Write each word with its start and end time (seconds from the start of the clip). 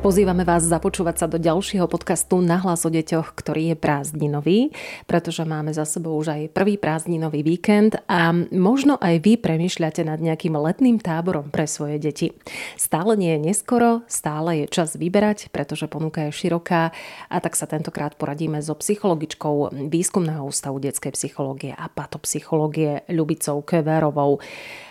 Pozývame 0.00 0.48
vás 0.48 0.64
započúvať 0.64 1.16
sa 1.20 1.26
do 1.28 1.36
ďalšieho 1.36 1.84
podcastu 1.84 2.40
na 2.40 2.56
hlas 2.56 2.88
o 2.88 2.90
deťoch, 2.90 3.36
ktorý 3.36 3.70
je 3.70 3.76
prázdninový, 3.76 4.72
pretože 5.04 5.44
máme 5.44 5.76
za 5.76 5.84
sebou 5.84 6.16
už 6.16 6.32
aj 6.32 6.56
prvý 6.56 6.80
prázdninový 6.80 7.44
víkend 7.44 8.00
a 8.08 8.32
možno 8.48 8.96
aj 8.96 9.20
vy 9.20 9.36
premyšľate 9.36 10.08
nad 10.08 10.16
nejakým 10.16 10.56
letným 10.56 11.04
táborom 11.04 11.52
pre 11.52 11.68
svoje 11.68 12.00
deti. 12.00 12.32
Stále 12.80 13.12
nie 13.12 13.36
je 13.36 13.44
neskoro, 13.52 14.00
stále 14.08 14.64
je 14.64 14.72
čas 14.72 14.96
vyberať, 14.96 15.52
pretože 15.52 15.84
ponuka 15.84 16.32
je 16.32 16.48
široká 16.48 16.96
a 17.28 17.36
tak 17.44 17.52
sa 17.52 17.68
tentokrát 17.68 18.16
poradíme 18.16 18.56
so 18.64 18.72
psychologičkou 18.72 19.84
Výskumného 19.92 20.48
ústavu 20.48 20.80
detskej 20.80 21.12
psychológie 21.12 21.76
a 21.76 21.92
patopsychológie 21.92 23.04
Ľubicou 23.12 23.60
Keverovou. 23.68 24.40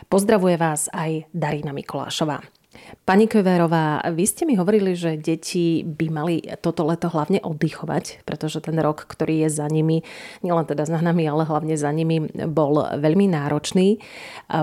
Pozdravuje 0.05 0.53
vás 0.53 0.85
aj 0.93 1.25
Darina 1.33 1.73
Mikolášová. 1.73 2.58
Pani 3.03 3.25
Keverová, 3.25 4.05
vy 4.13 4.25
ste 4.29 4.45
mi 4.45 4.53
hovorili, 4.53 4.93
že 4.93 5.17
deti 5.17 5.81
by 5.81 6.07
mali 6.13 6.35
toto 6.61 6.85
leto 6.85 7.09
hlavne 7.09 7.41
oddychovať, 7.41 8.21
pretože 8.21 8.61
ten 8.61 8.77
rok, 8.77 9.09
ktorý 9.09 9.45
je 9.45 9.49
za 9.49 9.65
nimi, 9.65 10.05
nielen 10.45 10.65
teda 10.69 10.85
za 10.85 11.01
nami, 11.01 11.25
ale 11.25 11.41
hlavne 11.49 11.73
za 11.73 11.89
nimi, 11.89 12.29
bol 12.45 12.85
veľmi 13.01 13.25
náročný. 13.33 13.97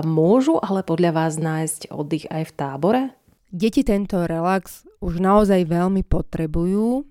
Môžu 0.07 0.63
ale 0.63 0.87
podľa 0.87 1.11
vás 1.11 1.35
nájsť 1.35 1.91
oddych 1.91 2.31
aj 2.31 2.43
v 2.47 2.55
tábore? 2.55 3.01
Deti 3.51 3.83
tento 3.83 4.23
relax 4.23 4.87
už 5.03 5.19
naozaj 5.19 5.67
veľmi 5.67 6.07
potrebujú 6.07 7.03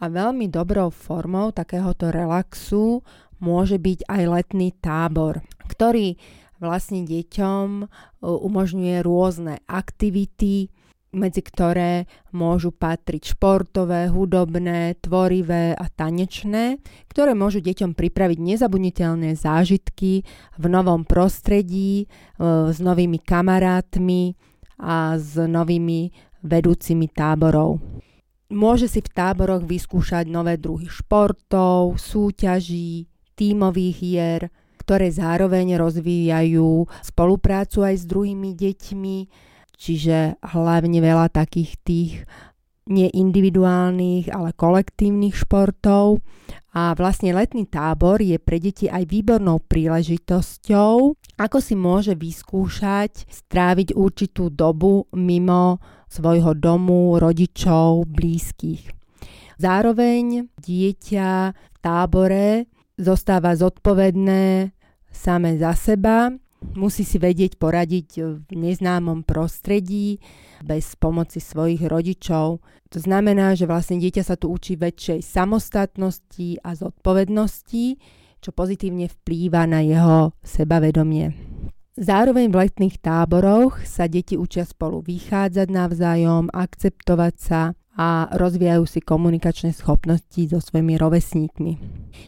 a 0.00 0.04
veľmi 0.08 0.48
dobrou 0.48 0.88
formou 0.88 1.52
takéhoto 1.52 2.08
relaxu 2.08 3.04
môže 3.40 3.76
byť 3.76 4.08
aj 4.08 4.22
letný 4.28 4.72
tábor, 4.80 5.44
ktorý 5.68 6.16
vlastne 6.60 7.02
deťom 7.08 7.68
e, 7.82 7.84
umožňuje 8.22 8.96
rôzne 9.00 9.58
aktivity, 9.66 10.68
medzi 11.10 11.42
ktoré 11.42 12.06
môžu 12.30 12.70
patriť 12.70 13.34
športové, 13.34 14.06
hudobné, 14.06 14.94
tvorivé 15.02 15.74
a 15.74 15.90
tanečné, 15.90 16.78
ktoré 17.10 17.34
môžu 17.34 17.58
deťom 17.58 17.98
pripraviť 17.98 18.38
nezabudniteľné 18.38 19.34
zážitky 19.34 20.22
v 20.54 20.64
novom 20.70 21.02
prostredí, 21.02 22.04
e, 22.04 22.06
s 22.70 22.78
novými 22.78 23.18
kamarátmi 23.18 24.38
a 24.78 25.18
s 25.18 25.34
novými 25.34 26.14
vedúcimi 26.46 27.10
táborov. 27.10 27.82
Môže 28.50 28.90
si 28.90 28.98
v 28.98 29.12
táboroch 29.14 29.62
vyskúšať 29.62 30.26
nové 30.26 30.58
druhy 30.58 30.90
športov, 30.90 32.02
súťaží, 32.02 33.06
tímových 33.38 33.96
hier, 33.96 34.42
ktoré 34.80 35.12
zároveň 35.12 35.76
rozvíjajú 35.76 36.88
spoluprácu 37.04 37.84
aj 37.84 37.94
s 38.00 38.04
druhými 38.08 38.56
deťmi, 38.56 39.16
čiže 39.76 40.40
hlavne 40.40 40.98
veľa 41.04 41.28
takých 41.28 41.72
tých 41.84 42.12
neindividuálnych, 42.90 44.32
ale 44.32 44.56
kolektívnych 44.56 45.36
športov. 45.36 46.24
A 46.70 46.94
vlastne 46.94 47.34
letný 47.34 47.66
tábor 47.66 48.22
je 48.22 48.38
pre 48.38 48.62
deti 48.62 48.86
aj 48.86 49.10
výbornou 49.10 49.58
príležitosťou, 49.58 50.94
ako 51.38 51.58
si 51.58 51.74
môže 51.74 52.14
vyskúšať 52.14 53.26
stráviť 53.26 53.98
určitú 53.98 54.54
dobu 54.54 55.10
mimo 55.18 55.82
svojho 56.06 56.54
domu, 56.54 57.18
rodičov, 57.18 58.06
blízkych. 58.06 58.90
Zároveň 59.58 60.46
dieťa 60.62 61.30
v 61.52 61.76
tábore 61.82 62.69
zostáva 63.00 63.56
zodpovedné 63.56 64.70
samé 65.10 65.56
za 65.56 65.72
seba, 65.72 66.30
musí 66.76 67.02
si 67.08 67.16
vedieť 67.16 67.56
poradiť 67.56 68.08
v 68.46 68.52
neznámom 68.52 69.24
prostredí 69.24 70.20
bez 70.60 70.94
pomoci 71.00 71.40
svojich 71.40 71.80
rodičov. 71.88 72.60
To 72.90 72.98
znamená, 73.00 73.56
že 73.56 73.64
vlastne 73.64 73.96
dieťa 73.96 74.22
sa 74.22 74.36
tu 74.36 74.52
učí 74.52 74.76
väčšej 74.76 75.24
samostatnosti 75.24 76.60
a 76.60 76.76
zodpovednosti, 76.76 77.84
čo 78.40 78.50
pozitívne 78.52 79.08
vplýva 79.08 79.64
na 79.68 79.80
jeho 79.80 80.36
sebavedomie. 80.44 81.32
Zároveň 82.00 82.48
v 82.48 82.58
letných 82.64 82.96
táboroch 83.02 83.84
sa 83.84 84.08
deti 84.08 84.32
učia 84.38 84.64
spolu 84.64 85.04
vychádzať 85.04 85.68
navzájom, 85.68 86.48
akceptovať 86.48 87.34
sa, 87.36 87.76
a 88.00 88.32
rozvíjajú 88.32 88.88
si 88.88 89.04
komunikačné 89.04 89.76
schopnosti 89.76 90.40
so 90.48 90.56
svojimi 90.56 90.96
rovesníkmi. 90.96 91.72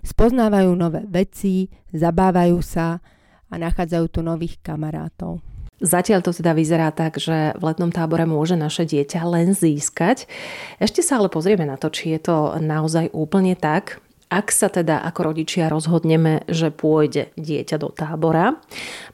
Spoznávajú 0.05 0.77
nové 0.77 1.01
veci, 1.09 1.73
zabávajú 1.97 2.61
sa 2.61 3.01
a 3.49 3.55
nachádzajú 3.57 4.05
tu 4.13 4.21
nových 4.21 4.61
kamarátov. 4.61 5.41
Zatiaľ 5.83 6.21
to 6.23 6.31
teda 6.31 6.53
vyzerá 6.53 6.93
tak, 6.93 7.17
že 7.17 7.57
v 7.57 7.63
letnom 7.65 7.89
tábore 7.89 8.29
môže 8.29 8.55
naše 8.55 8.85
dieťa 8.85 9.25
len 9.27 9.57
získať. 9.57 10.29
Ešte 10.77 11.01
sa 11.01 11.19
ale 11.19 11.33
pozrieme 11.33 11.65
na 11.65 11.81
to, 11.81 11.89
či 11.89 12.15
je 12.15 12.21
to 12.21 12.37
naozaj 12.61 13.09
úplne 13.17 13.57
tak. 13.57 13.99
Ak 14.29 14.53
sa 14.53 14.69
teda 14.69 15.01
ako 15.03 15.33
rodičia 15.33 15.73
rozhodneme, 15.73 16.45
že 16.53 16.69
pôjde 16.69 17.33
dieťa 17.35 17.77
do 17.81 17.89
tábora, 17.91 18.61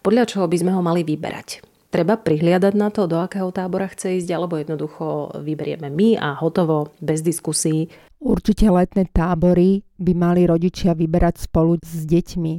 podľa 0.03 0.27
čoho 0.27 0.47
by 0.51 0.57
sme 0.59 0.75
ho 0.75 0.83
mali 0.83 1.07
vyberať? 1.07 1.68
Treba 1.89 2.21
prihliadať 2.21 2.75
na 2.77 2.93
to, 2.93 3.09
do 3.09 3.17
akého 3.17 3.49
tábora 3.49 3.89
chce 3.89 4.21
ísť, 4.21 4.29
alebo 4.37 4.61
jednoducho 4.61 5.41
vyberieme 5.41 5.89
my 5.89 6.21
a 6.21 6.37
hotovo, 6.37 6.93
bez 7.01 7.25
diskusí. 7.25 7.89
Určite 8.21 8.69
letné 8.69 9.09
tábory 9.09 9.81
by 9.97 10.13
mali 10.13 10.45
rodičia 10.45 10.93
vyberať 10.93 11.49
spolu 11.49 11.81
s 11.81 12.05
deťmi. 12.05 12.55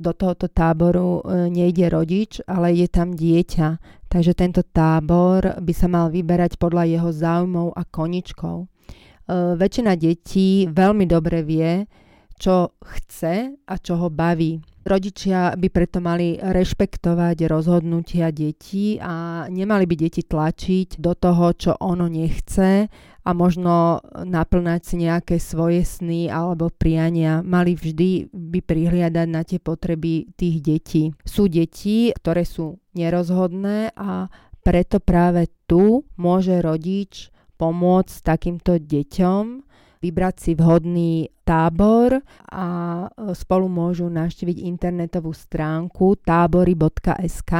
Do 0.00 0.16
tohoto 0.16 0.48
táboru 0.48 1.20
e, 1.20 1.52
nejde 1.52 1.92
rodič, 1.92 2.40
ale 2.48 2.72
je 2.72 2.88
tam 2.88 3.12
dieťa. 3.12 3.68
Takže 4.08 4.32
tento 4.32 4.64
tábor 4.64 5.60
by 5.60 5.72
sa 5.76 5.86
mal 5.92 6.08
vyberať 6.08 6.56
podľa 6.56 6.88
jeho 6.88 7.10
záujmov 7.12 7.76
a 7.76 7.84
koničkov. 7.84 8.56
E, 8.64 8.66
väčšina 9.52 10.00
detí 10.00 10.64
veľmi 10.64 11.04
dobre 11.04 11.44
vie, 11.44 11.84
čo 12.40 12.72
chce 12.80 13.52
a 13.68 13.74
čo 13.76 14.00
ho 14.00 14.08
baví. 14.08 14.71
Rodičia 14.82 15.54
by 15.54 15.68
preto 15.70 16.02
mali 16.02 16.42
rešpektovať 16.42 17.46
rozhodnutia 17.46 18.34
detí 18.34 18.98
a 18.98 19.46
nemali 19.46 19.86
by 19.86 19.94
deti 19.94 20.26
tlačiť 20.26 20.98
do 20.98 21.14
toho, 21.14 21.54
čo 21.54 21.72
ono 21.78 22.10
nechce 22.10 22.90
a 23.22 23.30
možno 23.30 24.02
naplnať 24.26 24.80
si 24.82 24.94
nejaké 25.06 25.38
svoje 25.38 25.86
sny 25.86 26.26
alebo 26.26 26.74
priania. 26.74 27.46
Mali 27.46 27.78
vždy 27.78 28.34
by 28.34 28.58
prihliadať 28.58 29.28
na 29.30 29.46
tie 29.46 29.62
potreby 29.62 30.34
tých 30.34 30.56
detí. 30.58 31.02
Sú 31.22 31.46
deti, 31.46 32.10
ktoré 32.10 32.42
sú 32.42 32.82
nerozhodné 32.98 33.94
a 33.94 34.26
preto 34.66 34.98
práve 34.98 35.46
tu 35.70 36.02
môže 36.18 36.58
rodič 36.58 37.30
pomôcť 37.54 38.14
takýmto 38.26 38.82
deťom 38.82 39.44
vybrať 40.02 40.34
si 40.42 40.52
vhodný 40.58 41.30
tábor 41.46 42.18
a 42.50 42.66
e, 43.06 43.06
spolu 43.38 43.70
môžu 43.70 44.10
navštíviť 44.10 44.66
internetovú 44.66 45.30
stránku 45.30 46.18
tábory.sk, 46.26 47.52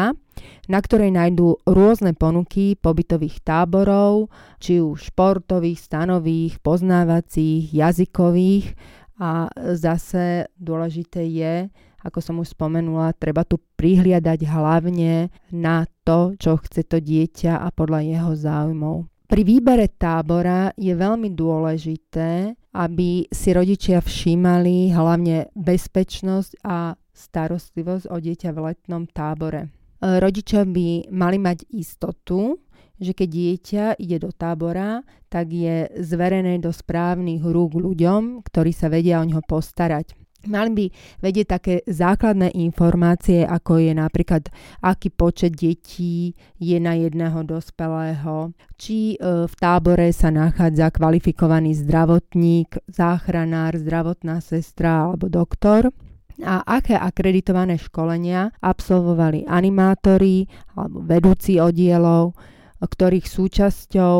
na 0.66 0.78
ktorej 0.82 1.14
nájdú 1.14 1.62
rôzne 1.62 2.18
ponuky 2.18 2.74
pobytových 2.74 3.38
táborov, 3.46 4.26
či 4.58 4.82
už 4.82 5.14
športových, 5.14 5.78
stanových, 5.78 6.58
poznávacích, 6.58 7.70
jazykových 7.70 8.74
a 9.22 9.46
zase 9.78 10.50
dôležité 10.58 11.22
je, 11.30 11.54
ako 12.02 12.18
som 12.18 12.42
už 12.42 12.58
spomenula, 12.58 13.14
treba 13.14 13.46
tu 13.46 13.62
prihliadať 13.78 14.42
hlavne 14.50 15.30
na 15.54 15.86
to, 16.02 16.34
čo 16.34 16.58
chce 16.58 16.82
to 16.90 16.98
dieťa 16.98 17.62
a 17.62 17.70
podľa 17.70 18.02
jeho 18.02 18.32
záujmov. 18.34 19.11
Pri 19.32 19.48
výbere 19.48 19.88
tábora 19.88 20.76
je 20.76 20.92
veľmi 20.92 21.32
dôležité, 21.32 22.52
aby 22.76 23.32
si 23.32 23.48
rodičia 23.56 24.04
všímali 24.04 24.92
hlavne 24.92 25.48
bezpečnosť 25.56 26.60
a 26.60 26.92
starostlivosť 27.16 28.12
o 28.12 28.20
dieťa 28.20 28.52
v 28.52 28.58
letnom 28.60 29.08
tábore. 29.08 29.72
Rodičia 30.04 30.68
by 30.68 31.08
mali 31.08 31.40
mať 31.40 31.64
istotu, 31.72 32.60
že 33.00 33.16
keď 33.16 33.28
dieťa 33.32 33.84
ide 34.04 34.20
do 34.20 34.36
tábora, 34.36 35.00
tak 35.32 35.48
je 35.48 35.88
zverené 35.96 36.60
do 36.60 36.68
správnych 36.68 37.40
rúk 37.40 37.72
ľuďom, 37.80 38.44
ktorí 38.44 38.76
sa 38.76 38.92
vedia 38.92 39.16
o 39.16 39.24
ňo 39.24 39.40
postarať. 39.48 40.12
Mali 40.42 40.70
by 40.74 40.86
vedieť 41.22 41.46
také 41.46 41.74
základné 41.86 42.50
informácie, 42.58 43.46
ako 43.46 43.78
je 43.78 43.94
napríklad, 43.94 44.50
aký 44.82 45.14
počet 45.14 45.54
detí 45.54 46.34
je 46.58 46.78
na 46.82 46.98
jedného 46.98 47.46
dospelého, 47.46 48.50
či 48.74 49.14
e, 49.14 49.46
v 49.46 49.54
tábore 49.54 50.10
sa 50.10 50.34
nachádza 50.34 50.90
kvalifikovaný 50.90 51.78
zdravotník, 51.78 52.74
záchranár, 52.90 53.78
zdravotná 53.78 54.42
sestra 54.42 55.06
alebo 55.06 55.30
doktor. 55.30 55.94
A 56.42 56.64
aké 56.66 56.98
akreditované 56.98 57.78
školenia 57.78 58.50
absolvovali 58.58 59.46
animátori 59.46 60.50
alebo 60.74 61.04
vedúci 61.06 61.62
oddielov, 61.62 62.34
ktorých 62.82 63.30
súčasťou 63.30 64.16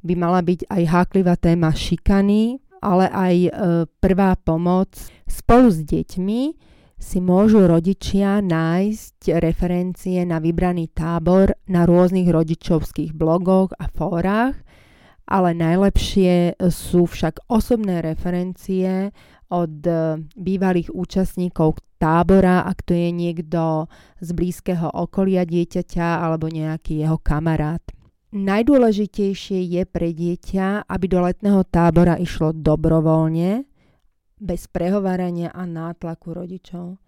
by 0.00 0.14
mala 0.16 0.40
byť 0.40 0.72
aj 0.72 0.82
háklivá 0.88 1.36
téma 1.36 1.74
šikany 1.74 2.64
ale 2.80 3.06
aj 3.08 3.34
e, 3.36 3.50
prvá 4.00 4.36
pomoc 4.36 4.92
spolu 5.26 5.68
s 5.72 5.80
deťmi 5.84 6.40
si 6.96 7.18
môžu 7.20 7.68
rodičia 7.68 8.40
nájsť 8.40 9.36
referencie 9.36 10.24
na 10.24 10.40
vybraný 10.40 10.88
tábor 10.96 11.52
na 11.68 11.84
rôznych 11.84 12.26
rodičovských 12.28 13.12
blogoch 13.12 13.76
a 13.76 13.86
fórach, 13.92 14.56
ale 15.28 15.52
najlepšie 15.52 16.56
sú 16.72 17.04
však 17.04 17.52
osobné 17.52 18.00
referencie 18.00 19.12
od 19.52 19.84
bývalých 20.34 20.90
účastníkov 20.90 21.78
tábora, 21.96 22.64
ak 22.64 22.84
to 22.84 22.92
je 22.92 23.10
niekto 23.12 23.88
z 24.20 24.28
blízkeho 24.32 24.88
okolia 24.92 25.48
dieťaťa 25.48 26.24
alebo 26.24 26.48
nejaký 26.48 27.04
jeho 27.04 27.18
kamarát. 27.20 27.82
Najdôležitejšie 28.34 29.60
je 29.62 29.82
pre 29.86 30.10
dieťa, 30.10 30.90
aby 30.90 31.06
do 31.06 31.22
letného 31.22 31.62
tábora 31.66 32.18
išlo 32.18 32.50
dobrovoľne, 32.50 33.62
bez 34.36 34.68
prehovárania 34.68 35.54
a 35.54 35.64
nátlaku 35.64 36.36
rodičov. 36.36 37.00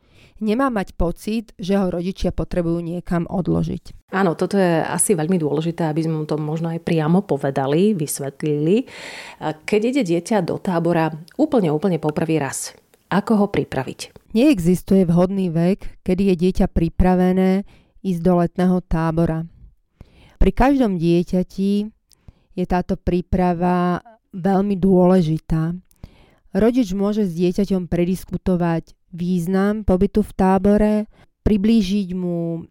Nemá 0.42 0.66
mať 0.66 0.98
pocit, 0.98 1.54
že 1.58 1.78
ho 1.78 1.90
rodičia 1.90 2.34
potrebujú 2.34 2.82
niekam 2.82 3.26
odložiť. 3.28 4.10
Áno, 4.14 4.34
toto 4.34 4.58
je 4.58 4.82
asi 4.82 5.14
veľmi 5.14 5.38
dôležité, 5.38 5.86
aby 5.86 6.06
sme 6.06 6.22
mu 6.22 6.26
to 6.26 6.34
možno 6.40 6.74
aj 6.74 6.82
priamo 6.82 7.22
povedali, 7.22 7.94
vysvetlili. 7.94 8.88
Keď 9.42 9.80
ide 9.84 10.02
dieťa 10.02 10.42
do 10.42 10.58
tábora 10.58 11.12
úplne, 11.38 11.70
úplne 11.70 12.02
poprvý 12.02 12.40
raz, 12.42 12.74
ako 13.12 13.44
ho 13.44 13.46
pripraviť? 13.52 14.32
Neexistuje 14.34 15.06
vhodný 15.06 15.52
vek, 15.54 16.02
kedy 16.02 16.32
je 16.32 16.34
dieťa 16.48 16.66
pripravené 16.72 17.62
ísť 18.02 18.20
do 18.22 18.32
letného 18.42 18.78
tábora. 18.86 19.44
Pri 20.38 20.50
každom 20.54 20.96
dieťati 20.96 21.72
je 22.54 22.64
táto 22.66 22.94
príprava 22.94 24.02
veľmi 24.34 24.78
dôležitá. 24.78 25.74
Rodič 26.54 26.96
môže 26.96 27.28
s 27.28 27.36
dieťaťom 27.36 27.90
prediskutovať 27.90 28.96
význam 29.12 29.84
pobytu 29.84 30.24
v 30.24 30.32
tábore, 30.32 30.94
priblížiť 31.44 32.08
mu 32.16 32.64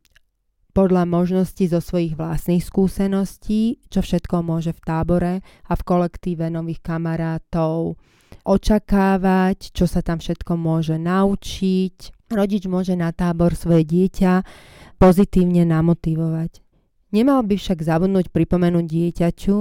podľa 0.73 1.09
možností 1.09 1.65
zo 1.65 1.81
svojich 1.81 2.13
vlastných 2.13 2.61
skúseností, 2.61 3.81
čo 3.89 4.05
všetko 4.05 4.45
môže 4.45 4.77
v 4.77 4.81
tábore 4.85 5.33
a 5.41 5.73
v 5.73 5.81
kolektíve 5.81 6.53
nových 6.53 6.85
kamarátov 6.85 7.97
očakávať, 8.45 9.73
čo 9.73 9.89
sa 9.89 10.05
tam 10.05 10.21
všetko 10.21 10.53
môže 10.53 10.95
naučiť. 11.01 12.29
Rodič 12.29 12.69
môže 12.69 12.93
na 12.93 13.09
tábor 13.09 13.57
svoje 13.57 13.83
dieťa 13.89 14.45
pozitívne 15.01 15.65
namotivovať. 15.65 16.66
Nemal 17.07 17.39
by 17.47 17.55
však 17.55 17.79
zabudnúť 17.79 18.35
pripomenúť 18.35 18.83
dieťaťu, 18.83 19.59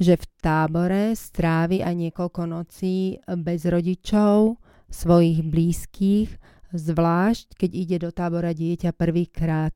že 0.00 0.14
v 0.16 0.24
tábore 0.40 1.12
strávi 1.12 1.84
aj 1.84 1.94
niekoľko 1.94 2.42
nocí 2.48 3.20
bez 3.28 3.68
rodičov, 3.68 4.56
svojich 4.88 5.44
blízkych, 5.44 6.30
zvlášť 6.72 7.56
keď 7.56 7.70
ide 7.72 7.96
do 8.00 8.10
tábora 8.10 8.56
dieťa 8.56 8.96
prvýkrát. 8.96 9.72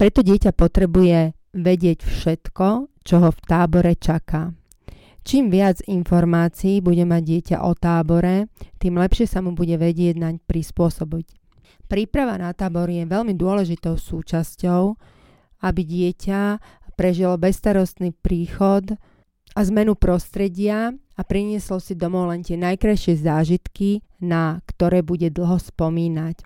Preto 0.00 0.24
dieťa 0.24 0.56
potrebuje 0.56 1.36
vedieť 1.54 2.02
všetko, 2.02 2.66
čo 3.04 3.16
ho 3.20 3.30
v 3.30 3.40
tábore 3.44 3.94
čaká. 3.94 4.50
Čím 5.24 5.48
viac 5.48 5.80
informácií 5.88 6.84
bude 6.84 7.04
mať 7.08 7.22
dieťa 7.24 7.56
o 7.64 7.72
tábore, 7.72 8.52
tým 8.76 9.00
lepšie 9.00 9.24
sa 9.24 9.40
mu 9.40 9.56
bude 9.56 9.76
vedieť 9.80 10.20
naň 10.20 10.36
prispôsobiť. 10.44 11.26
Príprava 11.88 12.36
na 12.36 12.52
tábor 12.52 12.88
je 12.88 13.04
veľmi 13.08 13.32
dôležitou 13.32 13.96
súčasťou 13.96 14.82
aby 15.64 15.80
dieťa 15.80 16.60
prežilo 16.94 17.40
bezstarostný 17.40 18.12
príchod 18.12 19.00
a 19.56 19.60
zmenu 19.64 19.96
prostredia 19.96 20.92
a 21.16 21.22
prinieslo 21.24 21.80
si 21.80 21.96
domov 21.96 22.28
len 22.28 22.44
tie 22.44 22.60
najkrajšie 22.60 23.24
zážitky, 23.24 24.04
na 24.20 24.60
ktoré 24.68 25.00
bude 25.00 25.32
dlho 25.32 25.56
spomínať. 25.56 26.44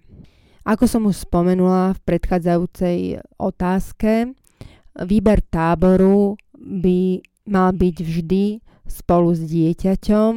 Ako 0.68 0.84
som 0.84 1.08
už 1.08 1.24
spomenula 1.24 1.96
v 1.96 2.00
predchádzajúcej 2.04 2.98
otázke, 3.40 4.36
výber 5.00 5.40
táboru 5.40 6.36
by 6.52 7.24
mal 7.48 7.72
byť 7.72 7.96
vždy 7.96 8.44
spolu 8.84 9.32
s 9.32 9.40
dieťaťom 9.48 10.32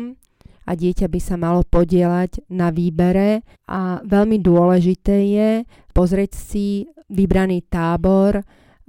a 0.67 0.71
dieťa 0.71 1.07
by 1.11 1.19
sa 1.19 1.35
malo 1.35 1.67
podielať 1.67 2.47
na 2.47 2.71
výbere 2.71 3.43
a 3.67 3.99
veľmi 4.07 4.39
dôležité 4.39 5.15
je 5.27 5.49
pozrieť 5.91 6.31
si 6.31 6.87
vybraný 7.11 7.67
tábor 7.67 8.39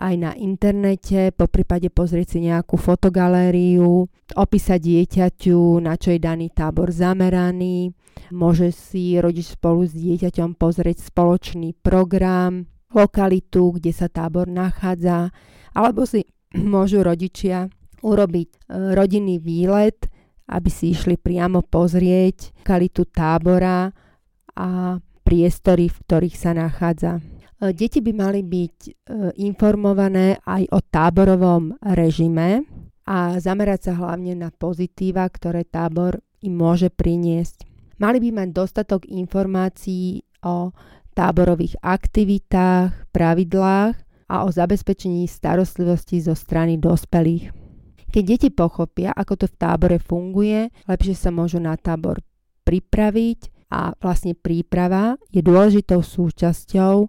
aj 0.03 0.15
na 0.19 0.33
internete, 0.35 1.31
po 1.31 1.47
prípade 1.47 1.87
pozrieť 1.87 2.35
si 2.35 2.39
nejakú 2.51 2.75
fotogalériu, 2.75 4.11
opísať 4.35 4.81
dieťaťu, 4.83 5.79
na 5.79 5.95
čo 5.95 6.11
je 6.11 6.19
daný 6.19 6.51
tábor 6.51 6.91
zameraný, 6.91 7.95
môže 8.35 8.75
si 8.75 9.15
rodič 9.23 9.55
spolu 9.55 9.87
s 9.87 9.95
dieťaťom 9.95 10.59
pozrieť 10.59 11.07
spoločný 11.07 11.79
program, 11.79 12.67
lokalitu, 12.91 13.79
kde 13.79 13.93
sa 13.95 14.11
tábor 14.11 14.51
nachádza, 14.51 15.31
alebo 15.73 16.03
si 16.03 16.27
môžu 16.75 17.07
rodičia 17.07 17.71
urobiť 18.03 18.49
e, 18.51 18.59
rodinný 18.99 19.39
výlet, 19.39 20.11
aby 20.51 20.69
si 20.69 20.91
išli 20.91 21.15
priamo 21.17 21.63
pozrieť 21.63 22.67
lokalitu 22.67 23.07
tábora 23.09 23.95
a 24.59 24.99
priestory, 25.23 25.87
v 25.89 25.97
ktorých 26.03 26.37
sa 26.37 26.51
nachádza. 26.53 27.23
E, 27.63 27.71
deti 27.71 28.03
by 28.03 28.11
mali 28.11 28.43
byť 28.43 28.77
e, 28.83 28.91
informované 29.47 30.43
aj 30.43 30.67
o 30.75 30.79
táborovom 30.83 31.79
režime 31.95 32.67
a 33.07 33.39
zamerať 33.39 33.91
sa 33.91 33.93
hlavne 34.03 34.35
na 34.35 34.51
pozitíva, 34.51 35.23
ktoré 35.31 35.63
tábor 35.63 36.19
im 36.43 36.59
môže 36.59 36.91
priniesť. 36.91 37.63
Mali 38.03 38.19
by 38.19 38.43
mať 38.43 38.49
dostatok 38.51 39.07
informácií 39.07 40.27
o 40.43 40.75
táborových 41.15 41.79
aktivitách, 41.79 43.15
pravidlách 43.15 43.95
a 44.27 44.37
o 44.43 44.49
zabezpečení 44.51 45.31
starostlivosti 45.31 46.19
zo 46.19 46.35
strany 46.35 46.83
dospelých. 46.83 47.55
Keď 48.11 48.23
deti 48.27 48.49
pochopia, 48.51 49.15
ako 49.15 49.35
to 49.39 49.47
v 49.47 49.57
tábore 49.57 49.99
funguje, 50.03 50.69
lepšie 50.91 51.15
sa 51.15 51.31
môžu 51.31 51.63
na 51.63 51.79
tábor 51.79 52.19
pripraviť 52.67 53.71
a 53.73 53.95
vlastne 53.97 54.37
príprava 54.37 55.17
je 55.33 55.41
dôležitou 55.41 56.05
súčasťou 56.05 57.09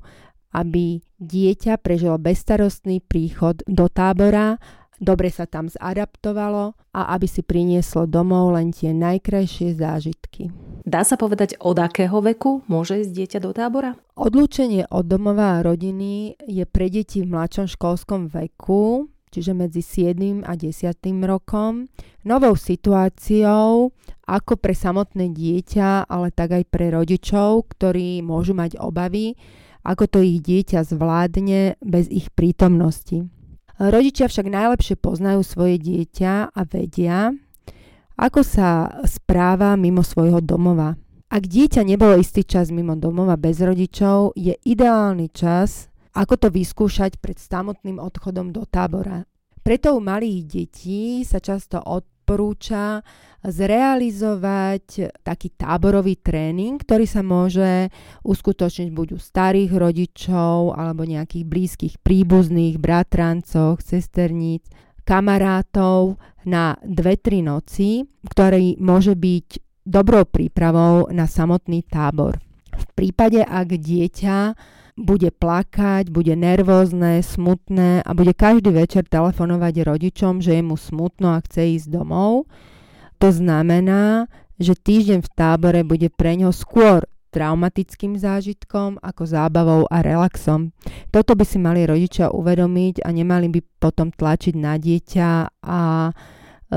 aby 0.54 1.02
dieťa 1.18 1.82
prežilo 1.82 2.22
bezstarostný 2.22 3.02
príchod 3.02 3.60
do 3.66 3.90
tábora, 3.90 4.62
dobre 5.02 5.34
sa 5.34 5.50
tam 5.50 5.68
zadaptovalo 5.68 6.78
a 6.94 7.02
aby 7.18 7.28
si 7.28 7.42
prinieslo 7.42 8.06
domov 8.06 8.56
len 8.56 8.70
tie 8.70 8.94
najkrajšie 8.94 9.76
zážitky. 9.76 10.54
Dá 10.86 11.02
sa 11.02 11.18
povedať, 11.18 11.58
od 11.64 11.80
akého 11.80 12.22
veku 12.22 12.62
môže 12.70 13.02
ísť 13.02 13.12
dieťa 13.12 13.40
do 13.42 13.52
tábora? 13.56 13.98
Odlúčenie 14.14 14.86
od 14.92 15.10
domova 15.10 15.60
a 15.60 15.64
rodiny 15.66 16.38
je 16.46 16.64
pre 16.70 16.92
deti 16.94 17.26
v 17.26 17.34
mladšom 17.34 17.68
školskom 17.72 18.30
veku, 18.30 19.10
čiže 19.34 19.58
medzi 19.58 19.82
7 19.82 20.46
a 20.46 20.54
10 20.54 20.94
rokom, 21.26 21.90
novou 22.22 22.54
situáciou 22.54 23.90
ako 24.24 24.54
pre 24.56 24.78
samotné 24.78 25.34
dieťa, 25.34 26.08
ale 26.08 26.30
tak 26.32 26.56
aj 26.56 26.64
pre 26.70 26.94
rodičov, 26.94 27.74
ktorí 27.74 28.22
môžu 28.24 28.54
mať 28.56 28.80
obavy, 28.80 29.36
ako 29.84 30.08
to 30.08 30.20
ich 30.24 30.40
dieťa 30.40 30.88
zvládne 30.88 31.78
bez 31.84 32.08
ich 32.08 32.32
prítomnosti. 32.32 33.28
Rodičia 33.78 34.32
však 34.32 34.48
najlepšie 34.48 34.96
poznajú 34.96 35.44
svoje 35.44 35.76
dieťa 35.82 36.56
a 36.56 36.62
vedia, 36.64 37.36
ako 38.16 38.42
sa 38.46 39.02
správa 39.04 39.76
mimo 39.76 40.06
svojho 40.06 40.40
domova. 40.40 40.96
Ak 41.34 41.50
dieťa 41.50 41.82
nebolo 41.82 42.16
istý 42.22 42.46
čas 42.46 42.70
mimo 42.70 42.94
domova 42.94 43.34
bez 43.36 43.58
rodičov, 43.58 44.38
je 44.38 44.54
ideálny 44.54 45.34
čas, 45.34 45.90
ako 46.14 46.38
to 46.38 46.48
vyskúšať 46.54 47.18
pred 47.18 47.42
samotným 47.42 47.98
odchodom 47.98 48.54
do 48.54 48.70
tábora. 48.70 49.26
Preto 49.66 49.98
u 49.98 50.02
malých 50.04 50.46
detí 50.46 51.26
sa 51.26 51.42
často 51.42 51.82
od 51.82 52.06
odporúča 52.24 53.04
zrealizovať 53.44 55.20
taký 55.20 55.52
táborový 55.60 56.16
tréning, 56.16 56.80
ktorý 56.80 57.04
sa 57.04 57.20
môže 57.20 57.92
uskutočniť 58.24 58.90
buď 58.96 59.08
u 59.12 59.20
starých 59.20 59.76
rodičov 59.76 60.72
alebo 60.72 61.04
nejakých 61.04 61.44
blízkych 61.44 61.96
príbuzných, 62.00 62.80
bratrancoch, 62.80 63.84
sesterníc, 63.84 64.64
kamarátov 65.04 66.16
na 66.48 66.80
2-3 66.88 67.44
noci, 67.44 68.08
ktorý 68.24 68.80
môže 68.80 69.20
byť 69.20 69.48
dobrou 69.84 70.24
prípravou 70.24 71.12
na 71.12 71.28
samotný 71.28 71.84
tábor. 71.84 72.40
V 72.72 72.86
prípade, 72.96 73.44
ak 73.44 73.68
dieťa 73.76 74.38
bude 74.94 75.34
plakať, 75.34 76.14
bude 76.14 76.38
nervózne, 76.38 77.26
smutné 77.26 78.06
a 78.06 78.10
bude 78.14 78.34
každý 78.38 78.70
večer 78.70 79.10
telefonovať 79.10 79.90
rodičom, 79.90 80.40
že 80.42 80.58
je 80.58 80.64
mu 80.64 80.78
smutno 80.78 81.34
a 81.34 81.42
chce 81.42 81.82
ísť 81.82 81.88
domov. 81.90 82.46
To 83.18 83.34
znamená, 83.34 84.30
že 84.62 84.78
týždeň 84.78 85.20
v 85.26 85.34
tábore 85.34 85.82
bude 85.82 86.14
pre 86.14 86.38
ňo 86.38 86.54
skôr 86.54 87.06
traumatickým 87.34 88.14
zážitkom 88.14 89.02
ako 89.02 89.24
zábavou 89.26 89.82
a 89.90 90.06
relaxom. 90.06 90.70
Toto 91.10 91.34
by 91.34 91.42
si 91.42 91.58
mali 91.58 91.82
rodičia 91.90 92.30
uvedomiť 92.30 93.02
a 93.02 93.10
nemali 93.10 93.50
by 93.50 93.60
potom 93.82 94.14
tlačiť 94.14 94.54
na 94.54 94.78
dieťa 94.78 95.30
a 95.66 95.82
e, 96.10 96.12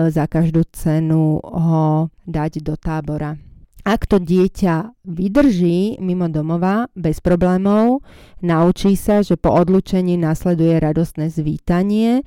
za 0.09 0.25
každú 0.25 0.65
cenu 0.73 1.37
ho 1.45 2.09
dať 2.25 2.65
do 2.65 2.73
tábora. 2.81 3.37
Ak 3.87 4.11
to 4.11 4.19
dieťa 4.19 5.07
vydrží 5.07 6.03
mimo 6.03 6.27
domova 6.27 6.91
bez 6.99 7.23
problémov, 7.23 8.03
naučí 8.43 8.99
sa, 8.99 9.23
že 9.23 9.39
po 9.39 9.55
odlučení 9.55 10.19
nasleduje 10.19 10.83
radostné 10.83 11.31
zvítanie, 11.31 12.19
e, 12.19 12.23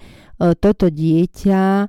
toto 0.56 0.88
dieťa 0.88 1.64
e, 1.84 1.88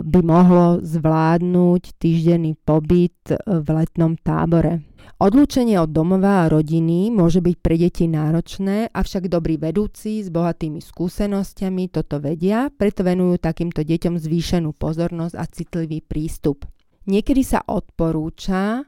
by 0.00 0.20
mohlo 0.24 0.80
zvládnuť 0.80 2.00
týždenný 2.00 2.56
pobyt 2.64 3.28
v 3.44 3.66
letnom 3.76 4.16
tábore. 4.16 4.80
Odlúčenie 5.20 5.76
od 5.76 5.92
domova 5.92 6.48
a 6.48 6.50
rodiny 6.50 7.12
môže 7.12 7.44
byť 7.44 7.56
pre 7.60 7.76
deti 7.76 8.08
náročné, 8.08 8.88
avšak 8.88 9.28
dobrí 9.28 9.60
vedúci 9.60 10.24
s 10.24 10.32
bohatými 10.32 10.80
skúsenosťami 10.80 11.92
toto 11.92 12.24
vedia, 12.24 12.72
preto 12.72 13.04
venujú 13.04 13.36
takýmto 13.36 13.84
deťom 13.84 14.16
zvýšenú 14.16 14.72
pozornosť 14.72 15.36
a 15.36 15.44
citlivý 15.44 16.00
prístup. 16.00 16.64
Niekedy 17.04 17.44
sa 17.44 17.60
odporúča, 17.68 18.80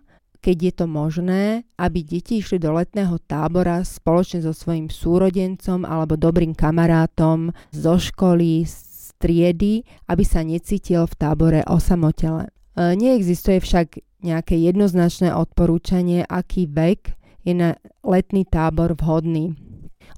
keď 0.47 0.59
je 0.62 0.73
to 0.79 0.87
možné, 0.87 1.43
aby 1.75 2.07
deti 2.07 2.38
išli 2.38 2.62
do 2.62 2.71
letného 2.71 3.19
tábora 3.26 3.83
spoločne 3.83 4.47
so 4.47 4.55
svojím 4.55 4.87
súrodencom 4.87 5.83
alebo 5.83 6.15
dobrým 6.15 6.55
kamarátom 6.55 7.50
zo 7.75 7.99
školy, 7.99 8.62
z 8.62 9.11
triedy, 9.19 9.83
aby 10.07 10.23
sa 10.23 10.47
necítil 10.47 11.03
v 11.11 11.19
tábore 11.19 11.61
osamotele. 11.67 12.47
E, 12.79 12.95
neexistuje 12.95 13.59
však 13.59 13.99
nejaké 14.23 14.55
jednoznačné 14.55 15.35
odporúčanie, 15.35 16.23
aký 16.23 16.71
vek 16.71 17.19
je 17.43 17.50
na 17.50 17.75
letný 18.07 18.47
tábor 18.47 18.95
vhodný. 18.95 19.59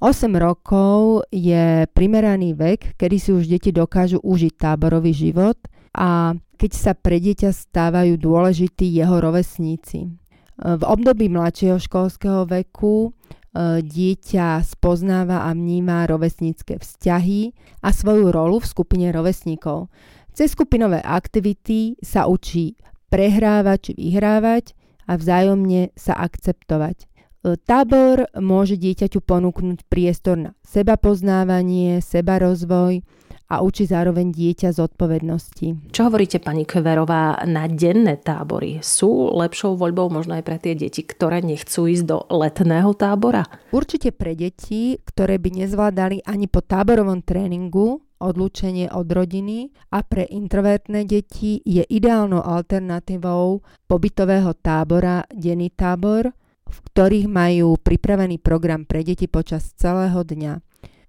8 0.04 0.28
rokov 0.36 1.24
je 1.32 1.88
primeraný 1.96 2.52
vek, 2.52 3.00
kedy 3.00 3.16
si 3.16 3.32
už 3.32 3.48
deti 3.48 3.72
dokážu 3.72 4.20
užiť 4.20 4.52
táborový 4.60 5.16
život 5.16 5.56
a 5.96 6.36
keď 6.58 6.72
sa 6.74 6.92
pre 6.98 7.22
dieťa 7.22 7.54
stávajú 7.54 8.18
dôležití 8.18 8.90
jeho 8.90 9.22
rovesníci. 9.22 10.10
V 10.58 10.82
období 10.82 11.30
mladšieho 11.30 11.78
školského 11.78 12.42
veku 12.50 13.14
e, 13.14 13.78
dieťa 13.78 14.66
spoznáva 14.66 15.46
a 15.46 15.54
vníma 15.54 16.10
rovesnícke 16.10 16.82
vzťahy 16.82 17.54
a 17.86 17.94
svoju 17.94 18.34
rolu 18.34 18.58
v 18.58 18.66
skupine 18.66 19.06
rovesníkov. 19.14 19.86
Cez 20.34 20.58
skupinové 20.58 20.98
aktivity 20.98 21.94
sa 22.02 22.26
učí 22.26 22.74
prehrávať 23.06 23.78
či 23.78 23.92
vyhrávať 23.94 24.74
a 25.06 25.14
vzájomne 25.14 25.94
sa 25.94 26.18
akceptovať. 26.18 27.06
E, 27.06 27.54
tábor 27.62 28.26
môže 28.34 28.74
dieťaťu 28.74 29.22
ponúknuť 29.22 29.86
priestor 29.86 30.36
na 30.42 30.50
seba 30.66 30.98
poznávanie, 30.98 32.02
seba 32.02 32.42
rozvoj, 32.42 33.06
a 33.48 33.64
učí 33.64 33.88
zároveň 33.88 34.28
dieťa 34.28 34.76
zodpovednosti. 34.76 35.88
Čo 35.88 36.00
hovoríte, 36.12 36.36
pani 36.36 36.68
Kverová, 36.68 37.40
na 37.48 37.64
denné 37.64 38.20
tábory? 38.20 38.84
Sú 38.84 39.32
lepšou 39.32 39.80
voľbou 39.80 40.12
možno 40.12 40.36
aj 40.36 40.44
pre 40.44 40.60
tie 40.60 40.76
deti, 40.76 41.00
ktoré 41.00 41.40
nechcú 41.40 41.88
ísť 41.88 42.04
do 42.04 42.18
letného 42.28 42.92
tábora? 42.92 43.48
Určite 43.72 44.12
pre 44.12 44.36
deti, 44.36 45.00
ktoré 45.00 45.40
by 45.40 45.64
nezvládali 45.64 46.28
ani 46.28 46.44
po 46.44 46.60
táborovom 46.60 47.24
tréningu 47.24 48.04
odlúčenie 48.18 48.90
od 48.90 49.06
rodiny 49.08 49.70
a 49.94 50.02
pre 50.02 50.26
introvertné 50.26 51.06
deti 51.06 51.62
je 51.62 51.86
ideálnou 51.86 52.42
alternatívou 52.42 53.62
pobytového 53.86 54.52
tábora 54.58 55.24
denný 55.30 55.70
tábor, 55.70 56.34
v 56.68 56.78
ktorých 56.92 57.26
majú 57.30 57.80
pripravený 57.80 58.42
program 58.42 58.84
pre 58.84 59.00
deti 59.00 59.24
počas 59.24 59.72
celého 59.72 60.20
dňa. 60.20 60.67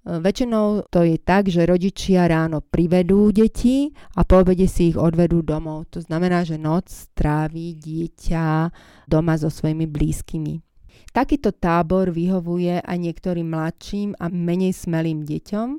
Väčšinou 0.09 0.89
to 0.89 1.05
je 1.05 1.21
tak, 1.21 1.53
že 1.53 1.69
rodičia 1.69 2.25
ráno 2.25 2.65
privedú 2.65 3.29
deti 3.29 3.93
a 4.17 4.25
po 4.25 4.41
obede 4.41 4.65
si 4.65 4.89
ich 4.89 4.97
odvedú 4.97 5.45
domov. 5.45 5.93
To 5.93 6.01
znamená, 6.01 6.41
že 6.41 6.57
noc 6.57 6.89
tráví 7.13 7.77
dieťa 7.77 8.73
doma 9.05 9.37
so 9.37 9.53
svojimi 9.53 9.85
blízkymi. 9.85 10.65
Takýto 11.13 11.53
tábor 11.53 12.09
vyhovuje 12.09 12.81
aj 12.81 12.97
niektorým 12.97 13.53
mladším 13.53 14.17
a 14.17 14.33
menej 14.33 14.73
smelým 14.73 15.21
deťom, 15.25 15.69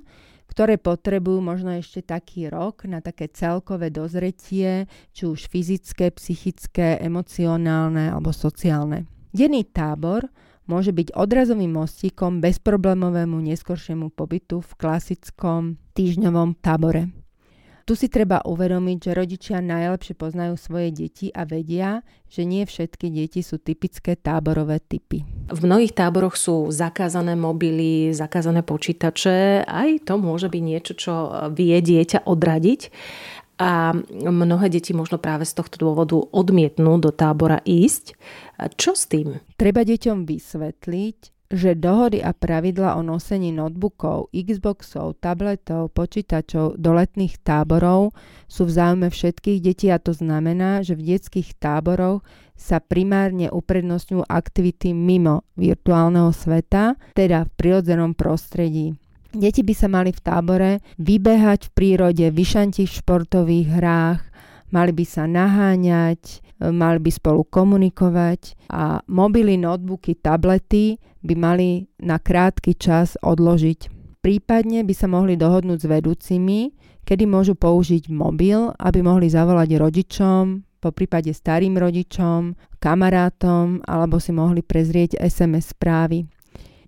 ktoré 0.51 0.79
potrebujú 0.79 1.39
možno 1.43 1.75
ešte 1.75 2.03
taký 2.03 2.51
rok 2.51 2.87
na 2.87 2.99
také 3.03 3.31
celkové 3.31 3.91
dozretie, 3.91 4.91
či 5.15 5.23
už 5.27 5.51
fyzické, 5.51 6.11
psychické, 6.15 6.99
emocionálne 7.03 8.11
alebo 8.11 8.35
sociálne. 8.35 9.07
Denný 9.31 9.71
tábor 9.71 10.27
môže 10.71 10.95
byť 10.95 11.19
odrazovým 11.19 11.75
mostíkom 11.75 12.39
bezproblémovému 12.39 13.43
neskoršiemu 13.43 14.15
pobytu 14.15 14.63
v 14.63 14.73
klasickom 14.79 15.75
týždňovom 15.99 16.55
tábore. 16.63 17.11
Tu 17.91 17.99
si 17.99 18.07
treba 18.07 18.39
uvedomiť, 18.47 18.99
že 19.03 19.19
rodičia 19.19 19.59
najlepšie 19.59 20.15
poznajú 20.15 20.55
svoje 20.55 20.95
deti 20.95 21.27
a 21.35 21.43
vedia, 21.43 22.07
že 22.31 22.47
nie 22.47 22.63
všetky 22.63 23.11
deti 23.11 23.43
sú 23.43 23.59
typické 23.59 24.15
táborové 24.15 24.79
typy. 24.79 25.27
V 25.51 25.59
mnohých 25.67 25.99
táboroch 25.99 26.39
sú 26.39 26.71
zakázané 26.71 27.35
mobily, 27.35 28.15
zakázané 28.15 28.63
počítače. 28.63 29.67
Aj 29.67 29.91
to 30.07 30.23
môže 30.23 30.47
byť 30.47 30.63
niečo, 30.63 30.93
čo 30.95 31.13
vie 31.51 31.75
dieťa 31.83 32.31
odradiť 32.31 32.81
a 33.61 33.93
mnohé 34.09 34.73
deti 34.73 34.97
možno 34.97 35.21
práve 35.21 35.45
z 35.45 35.53
tohto 35.53 35.77
dôvodu 35.77 36.17
odmietnú 36.17 36.97
do 36.97 37.13
tábora 37.13 37.61
ísť. 37.69 38.17
Čo 38.81 38.97
s 38.97 39.05
tým? 39.05 39.37
Treba 39.61 39.85
deťom 39.85 40.25
vysvetliť, 40.25 41.17
že 41.51 41.75
dohody 41.75 42.23
a 42.23 42.31
pravidla 42.31 42.95
o 42.95 43.03
nosení 43.03 43.51
notebookov, 43.51 44.31
Xboxov, 44.31 45.19
tabletov, 45.19 45.91
počítačov 45.93 46.79
do 46.79 46.91
letných 46.95 47.43
táborov 47.43 48.15
sú 48.47 48.71
v 48.71 48.75
záujme 48.79 49.11
všetkých 49.11 49.59
detí 49.59 49.91
a 49.91 49.99
to 49.99 50.15
znamená, 50.15 50.87
že 50.87 50.95
v 50.95 51.19
detských 51.19 51.59
táboroch 51.59 52.23
sa 52.55 52.79
primárne 52.79 53.51
uprednostňujú 53.51 54.31
aktivity 54.31 54.95
mimo 54.95 55.43
virtuálneho 55.59 56.31
sveta, 56.31 56.95
teda 57.19 57.49
v 57.49 57.51
prirodzenom 57.59 58.15
prostredí. 58.15 59.00
Deti 59.31 59.63
by 59.63 59.75
sa 59.79 59.87
mali 59.87 60.11
v 60.11 60.21
tábore 60.21 60.71
vybehať 60.99 61.71
v 61.71 61.75
prírode, 61.75 62.27
vyšantiť 62.35 62.87
v 62.91 62.99
športových 62.99 63.69
hrách, 63.79 64.21
mali 64.75 64.91
by 64.91 65.05
sa 65.07 65.31
naháňať, 65.31 66.43
mali 66.75 66.99
by 66.99 67.11
spolu 67.15 67.47
komunikovať 67.47 68.59
a 68.75 68.99
mobily, 69.07 69.55
notebooky, 69.55 70.19
tablety 70.19 70.99
by 71.23 71.35
mali 71.39 71.87
na 72.03 72.19
krátky 72.19 72.75
čas 72.75 73.15
odložiť. 73.23 73.87
Prípadne 74.21 74.83
by 74.85 74.95
sa 74.99 75.07
mohli 75.09 75.39
dohodnúť 75.39 75.79
s 75.79 75.87
vedúcimi, 75.89 76.75
kedy 77.07 77.25
môžu 77.25 77.57
použiť 77.57 78.13
mobil, 78.13 78.69
aby 78.77 79.01
mohli 79.01 79.31
zavolať 79.31 79.71
rodičom, 79.79 80.45
po 80.81 80.91
prípade 80.97 81.31
starým 81.37 81.77
rodičom, 81.77 82.57
kamarátom 82.81 83.85
alebo 83.85 84.17
si 84.17 84.33
mohli 84.33 84.65
prezrieť 84.65 85.21
SMS 85.21 85.77
správy. 85.77 86.25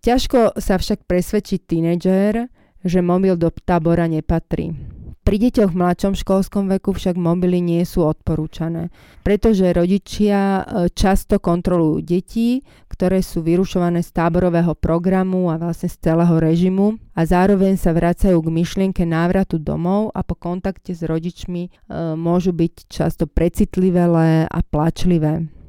Ťažko 0.03 0.59
sa 0.59 0.83
však 0.83 1.07
presvedčiť 1.07 1.63
tínedžer, 1.63 2.51
že 2.83 2.99
mobil 2.99 3.39
do 3.39 3.55
tábora 3.55 4.11
nepatrí. 4.11 4.75
Pri 5.23 5.39
deťoch 5.39 5.71
v 5.71 5.79
mladšom 5.79 6.19
školskom 6.19 6.67
veku 6.67 6.91
však 6.91 7.15
mobily 7.15 7.63
nie 7.63 7.87
sú 7.87 8.03
odporúčané, 8.03 8.91
pretože 9.23 9.71
rodičia 9.71 10.41
e, 10.43 10.63
často 10.91 11.39
kontrolujú 11.39 12.03
deti, 12.03 12.67
ktoré 12.91 13.23
sú 13.23 13.47
vyrušované 13.47 14.03
z 14.03 14.11
táborového 14.11 14.75
programu 14.75 15.55
a 15.55 15.63
vlastne 15.63 15.87
z 15.87 16.03
celého 16.03 16.35
režimu 16.35 16.99
a 17.15 17.23
zároveň 17.23 17.79
sa 17.79 17.95
vracajú 17.95 18.35
k 18.43 18.51
myšlienke 18.51 19.07
návratu 19.07 19.63
domov 19.63 20.11
a 20.11 20.27
po 20.27 20.35
kontakte 20.35 20.91
s 20.91 21.07
rodičmi 21.07 21.71
e, 21.71 22.19
môžu 22.19 22.51
byť 22.51 22.91
často 22.91 23.31
precitlivé 23.31 24.03
a 24.51 24.59
plačlivé. 24.67 25.62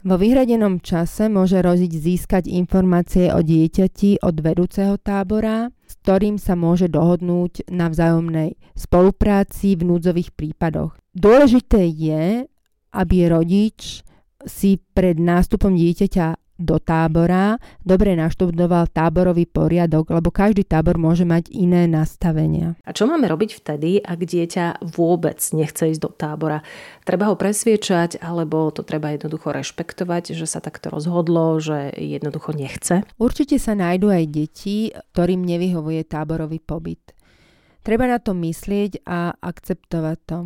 Vo 0.00 0.16
vyhradenom 0.16 0.80
čase 0.80 1.28
môže 1.28 1.60
rodič 1.60 1.92
získať 1.92 2.48
informácie 2.48 3.28
o 3.36 3.44
dieťati 3.44 4.24
od 4.24 4.32
vedúceho 4.40 4.96
tábora, 4.96 5.68
s 5.84 6.00
ktorým 6.00 6.40
sa 6.40 6.56
môže 6.56 6.88
dohodnúť 6.88 7.68
na 7.68 7.92
vzájomnej 7.92 8.56
spolupráci 8.72 9.76
v 9.76 9.92
núdzových 9.92 10.32
prípadoch. 10.32 10.96
Dôležité 11.12 11.84
je, 11.84 12.48
aby 12.96 13.16
rodič 13.28 14.00
si 14.48 14.80
pred 14.96 15.20
nástupom 15.20 15.76
dieťaťa 15.76 16.39
do 16.60 16.76
tábora, 16.76 17.56
dobre 17.80 18.12
naštudoval 18.12 18.92
táborový 18.92 19.48
poriadok, 19.48 20.12
lebo 20.12 20.28
každý 20.28 20.62
tábor 20.68 21.00
môže 21.00 21.24
mať 21.24 21.48
iné 21.50 21.88
nastavenia. 21.88 22.76
A 22.84 22.92
čo 22.92 23.08
máme 23.08 23.24
robiť 23.26 23.56
vtedy, 23.64 23.98
ak 24.04 24.20
dieťa 24.20 24.84
vôbec 24.92 25.40
nechce 25.56 25.96
ísť 25.96 26.02
do 26.04 26.12
tábora? 26.12 26.60
Treba 27.08 27.32
ho 27.32 27.34
presviečať, 27.34 28.20
alebo 28.20 28.68
to 28.68 28.84
treba 28.84 29.16
jednoducho 29.16 29.56
rešpektovať, 29.56 30.36
že 30.36 30.44
sa 30.44 30.60
takto 30.60 30.92
rozhodlo, 30.92 31.56
že 31.58 31.96
jednoducho 31.96 32.52
nechce? 32.52 33.02
Určite 33.16 33.56
sa 33.56 33.72
nájdú 33.72 34.12
aj 34.12 34.24
deti, 34.28 34.92
ktorým 35.16 35.40
nevyhovuje 35.42 36.04
táborový 36.04 36.60
pobyt. 36.60 37.16
Treba 37.80 38.04
na 38.04 38.20
to 38.20 38.36
myslieť 38.36 39.08
a 39.08 39.32
akceptovať 39.40 40.18
to. 40.28 40.38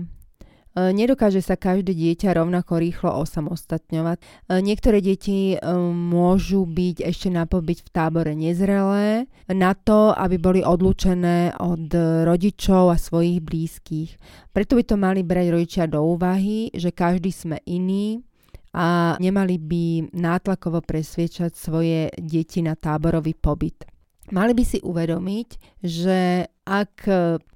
E, 0.74 0.90
nedokáže 0.90 1.38
sa 1.38 1.54
každé 1.54 1.94
dieťa 1.94 2.34
rovnako 2.34 2.82
rýchlo 2.82 3.14
osamostatňovať. 3.22 4.18
E, 4.18 4.24
niektoré 4.58 4.98
deti 4.98 5.54
e, 5.54 5.56
môžu 5.94 6.66
byť 6.66 7.06
ešte 7.06 7.30
na 7.30 7.46
pobyt 7.46 7.86
v 7.86 7.92
tábore 7.94 8.34
nezrelé 8.34 9.30
na 9.46 9.78
to, 9.78 10.10
aby 10.10 10.34
boli 10.34 10.60
odlúčené 10.66 11.54
od 11.62 11.94
rodičov 12.26 12.90
a 12.90 12.98
svojich 12.98 13.38
blízkych. 13.38 14.10
Preto 14.50 14.74
by 14.74 14.82
to 14.82 14.96
mali 14.98 15.22
brať 15.22 15.46
rodičia 15.54 15.84
do 15.86 16.02
úvahy, 16.02 16.74
že 16.74 16.90
každý 16.90 17.30
sme 17.30 17.62
iný 17.70 18.26
a 18.74 19.14
nemali 19.22 19.54
by 19.54 19.84
nátlakovo 20.10 20.82
presviečať 20.82 21.54
svoje 21.54 22.10
deti 22.18 22.58
na 22.58 22.74
táborový 22.74 23.38
pobyt. 23.38 23.93
Mali 24.32 24.56
by 24.56 24.64
si 24.64 24.78
uvedomiť, 24.80 25.48
že 25.84 26.48
ak 26.64 27.04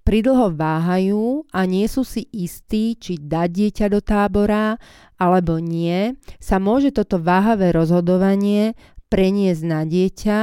pridlho 0.05 0.53
váhajú 0.53 1.49
a 1.53 1.65
nie 1.65 1.89
sú 1.89 2.05
si 2.05 2.29
istí, 2.29 2.97
či 2.97 3.17
dať 3.17 3.49
dieťa 3.49 3.87
do 3.89 4.01
tábora 4.05 4.77
alebo 5.17 5.61
nie, 5.61 6.17
sa 6.37 6.61
môže 6.61 6.93
toto 6.93 7.17
váhavé 7.17 7.73
rozhodovanie 7.73 8.77
preniesť 9.09 9.63
na 9.65 9.89
dieťa 9.89 10.41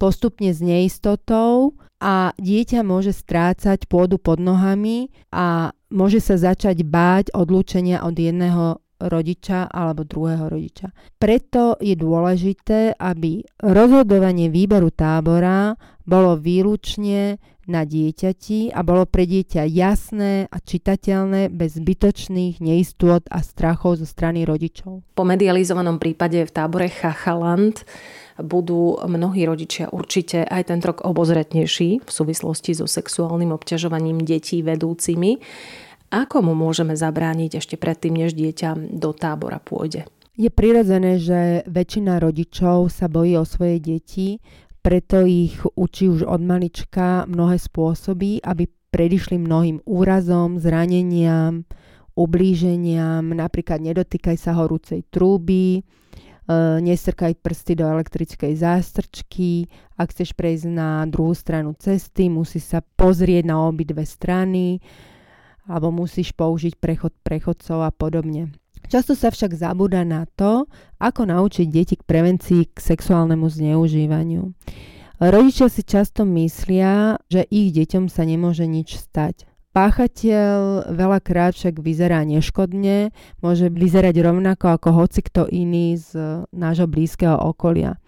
postupne 0.00 0.50
s 0.50 0.58
neistotou 0.64 1.78
a 2.00 2.32
dieťa 2.40 2.80
môže 2.80 3.12
strácať 3.12 3.84
pôdu 3.84 4.16
pod 4.16 4.40
nohami 4.40 5.12
a 5.28 5.76
môže 5.92 6.24
sa 6.24 6.40
začať 6.40 6.82
báť 6.82 7.30
odlúčenia 7.36 8.00
od 8.00 8.16
jedného 8.16 8.80
rodiča 9.00 9.72
alebo 9.72 10.04
druhého 10.04 10.52
rodiča. 10.52 10.92
Preto 11.16 11.80
je 11.80 11.96
dôležité, 11.96 12.94
aby 13.00 13.40
rozhodovanie 13.64 14.52
výberu 14.52 14.92
tábora 14.92 15.74
bolo 16.04 16.36
výlučne 16.36 17.40
na 17.70 17.86
dieťati 17.86 18.74
a 18.74 18.82
bolo 18.82 19.06
pre 19.06 19.30
dieťa 19.30 19.62
jasné 19.70 20.50
a 20.50 20.58
čitateľné 20.58 21.54
bez 21.54 21.78
zbytočných 21.78 22.58
neistôt 22.58 23.22
a 23.30 23.38
strachov 23.46 24.02
zo 24.02 24.06
strany 24.10 24.42
rodičov. 24.42 25.06
Po 25.14 25.22
medializovanom 25.22 26.02
prípade 26.02 26.42
v 26.42 26.50
tábore 26.50 26.90
Chachaland 26.90 27.86
budú 28.42 28.98
mnohí 29.06 29.46
rodičia 29.46 29.86
určite 29.94 30.42
aj 30.42 30.74
ten 30.74 30.82
rok 30.82 31.06
obozretnejší 31.06 32.02
v 32.02 32.10
súvislosti 32.10 32.74
so 32.74 32.90
sexuálnym 32.90 33.54
obťažovaním 33.54 34.26
detí 34.26 34.66
vedúcimi. 34.66 35.38
Ako 36.10 36.42
mu 36.42 36.58
môžeme 36.58 36.98
zabrániť 36.98 37.62
ešte 37.62 37.78
predtým, 37.78 38.18
než 38.18 38.34
dieťa 38.34 38.98
do 38.98 39.14
tábora 39.14 39.62
pôjde? 39.62 40.10
Je 40.34 40.50
prirodzené, 40.50 41.22
že 41.22 41.62
väčšina 41.70 42.18
rodičov 42.18 42.90
sa 42.90 43.06
bojí 43.06 43.38
o 43.38 43.46
svoje 43.46 43.78
deti, 43.78 44.42
preto 44.82 45.22
ich 45.22 45.54
učí 45.78 46.10
už 46.10 46.26
od 46.26 46.42
malička 46.42 47.28
mnohé 47.30 47.60
spôsoby, 47.62 48.42
aby 48.42 48.66
predišli 48.90 49.38
mnohým 49.38 49.86
úrazom, 49.86 50.58
zraneniam, 50.58 51.62
ublíženiam, 52.18 53.22
napríklad 53.30 53.78
nedotýkaj 53.78 54.34
sa 54.34 54.58
horúcej 54.58 55.06
trúby, 55.14 55.78
e, 55.78 55.80
nestrkaj 56.82 57.38
prsty 57.38 57.78
do 57.78 57.86
elektrickej 57.86 58.58
zástrčky, 58.58 59.70
ak 59.94 60.10
chceš 60.10 60.34
prejsť 60.34 60.66
na 60.74 61.06
druhú 61.06 61.38
stranu 61.38 61.76
cesty, 61.78 62.26
musí 62.26 62.58
sa 62.58 62.82
pozrieť 62.82 63.46
na 63.46 63.62
obidve 63.62 64.02
strany, 64.02 64.82
alebo 65.70 65.94
musíš 65.94 66.34
použiť 66.34 66.74
prechod 66.82 67.14
prechodcov 67.22 67.86
a 67.86 67.94
podobne. 67.94 68.50
Často 68.90 69.14
sa 69.14 69.30
však 69.30 69.54
zabúda 69.54 70.02
na 70.02 70.26
to, 70.34 70.66
ako 70.98 71.30
naučiť 71.30 71.66
deti 71.70 71.94
k 71.94 72.02
prevencii 72.02 72.74
k 72.74 72.76
sexuálnemu 72.76 73.46
zneužívaniu. 73.46 74.50
Rodičia 75.22 75.70
si 75.70 75.86
často 75.86 76.26
myslia, 76.26 77.20
že 77.30 77.46
ich 77.52 77.70
deťom 77.70 78.10
sa 78.10 78.26
nemôže 78.26 78.66
nič 78.66 78.98
stať. 78.98 79.46
Páchateľ 79.70 80.90
veľakrát 80.90 81.54
však 81.54 81.78
vyzerá 81.78 82.26
neškodne, 82.26 83.14
môže 83.38 83.70
vyzerať 83.70 84.18
rovnako 84.18 84.74
ako 84.74 84.88
hoci 84.90 85.22
kto 85.22 85.46
iný 85.46 85.94
z 85.94 86.42
nášho 86.50 86.90
blízkeho 86.90 87.38
okolia. 87.38 87.94
E, 87.94 87.98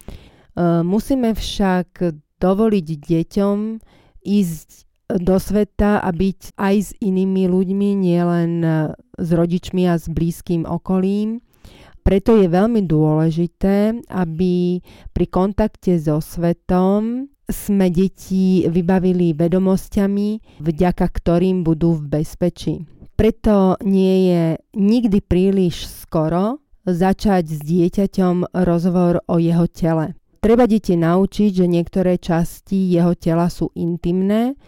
musíme 0.83 1.39
však 1.39 2.03
dovoliť 2.43 2.87
deťom 2.99 3.59
ísť 4.27 4.69
do 5.21 5.37
sveta 5.37 6.01
a 6.01 6.09
byť 6.09 6.57
aj 6.57 6.75
s 6.81 6.91
inými 7.03 7.49
ľuďmi, 7.51 7.89
nielen 7.97 8.53
e, 8.65 8.71
s 9.21 9.29
rodičmi 9.29 9.85
a 9.89 10.01
s 10.01 10.09
blízkym 10.09 10.65
okolím. 10.65 11.45
Preto 12.03 12.35
je 12.35 12.51
veľmi 12.51 12.83
dôležité, 12.83 13.95
aby 14.11 14.83
pri 15.15 15.27
kontakte 15.31 15.95
so 16.03 16.19
svetom 16.19 17.31
sme 17.47 17.93
deti 17.95 18.67
vybavili 18.67 19.37
vedomosťami, 19.39 20.59
vďaka 20.59 21.07
ktorým 21.07 21.63
budú 21.63 21.95
v 22.01 22.19
bezpečí. 22.19 22.75
Preto 23.15 23.79
nie 23.87 24.35
je 24.35 24.43
nikdy 24.75 25.23
príliš 25.23 25.87
skoro 25.87 26.59
začať 26.83 27.55
s 27.55 27.61
dieťaťom 27.63 28.51
rozhovor 28.67 29.23
o 29.31 29.39
jeho 29.39 29.71
tele. 29.71 30.19
Treba 30.43 30.67
deti 30.67 30.99
naučiť, 30.99 31.63
že 31.63 31.71
niektoré 31.71 32.19
časti 32.19 32.91
jeho 32.91 33.15
tela 33.15 33.47
sú 33.47 33.71
intimné, 33.79 34.59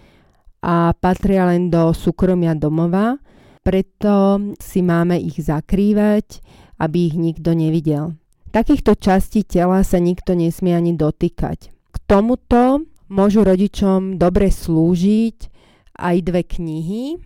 a 0.65 0.97
patria 0.97 1.45
len 1.45 1.69
do 1.69 1.93
súkromia 1.93 2.57
domova, 2.57 3.21
preto 3.61 4.41
si 4.57 4.81
máme 4.81 5.21
ich 5.21 5.37
zakrývať, 5.37 6.41
aby 6.81 7.13
ich 7.13 7.17
nikto 7.21 7.53
nevidel. 7.53 8.17
Takýchto 8.49 8.97
častí 8.97 9.45
tela 9.45 9.85
sa 9.85 10.01
nikto 10.01 10.33
nesmie 10.33 10.73
ani 10.73 10.97
dotýkať. 10.97 11.69
K 11.69 11.97
tomuto 12.09 12.81
môžu 13.13 13.45
rodičom 13.45 14.17
dobre 14.17 14.49
slúžiť 14.49 15.53
aj 16.01 16.17
dve 16.25 16.43
knihy. 16.49 17.05
E, 17.13 17.17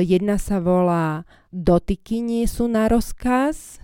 jedna 0.00 0.40
sa 0.40 0.62
volá 0.62 1.28
Dotyky 1.52 2.24
nie 2.24 2.44
sú 2.48 2.68
na 2.68 2.88
rozkaz 2.88 3.80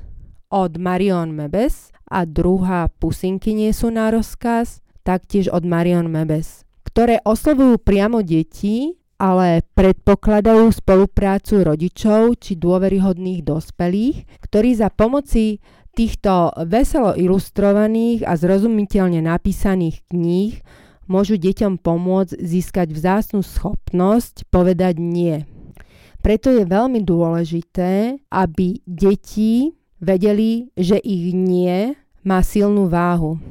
od 0.49 0.77
Marion 0.81 1.33
Mebes 1.33 1.93
a 2.09 2.25
druhá 2.25 2.88
Pusinky 3.01 3.57
nie 3.57 3.73
sú 3.73 3.88
na 3.93 4.12
rozkaz 4.12 4.85
taktiež 5.03 5.49
od 5.53 5.64
Marion 5.64 6.09
Mebes 6.09 6.63
ktoré 6.94 7.18
oslovujú 7.26 7.83
priamo 7.83 8.22
deti, 8.22 8.94
ale 9.18 9.66
predpokladajú 9.74 10.70
spoluprácu 10.70 11.66
rodičov 11.66 12.38
či 12.38 12.54
dôveryhodných 12.54 13.42
dospelých, 13.42 14.30
ktorí 14.38 14.78
za 14.78 14.94
pomoci 14.94 15.59
týchto 15.98 16.54
veselo 16.70 17.18
ilustrovaných 17.18 18.22
a 18.22 18.38
zrozumiteľne 18.38 19.26
napísaných 19.26 20.07
kníh 20.07 20.54
môžu 21.11 21.35
deťom 21.35 21.83
pomôcť 21.83 22.38
získať 22.38 22.94
vzácnú 22.94 23.42
schopnosť 23.42 24.46
povedať 24.54 24.94
nie. 25.02 25.42
Preto 26.22 26.54
je 26.54 26.62
veľmi 26.62 27.02
dôležité, 27.02 28.22
aby 28.30 28.78
deti 28.87 29.74
vedeli, 29.98 30.70
že 30.78 31.02
ich 31.02 31.35
nie 31.35 31.98
má 32.22 32.38
silnú 32.38 32.87
váhu. 32.87 33.42